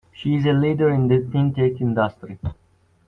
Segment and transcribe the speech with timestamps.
[0.11, 2.39] She is a leader in the Fintech industry.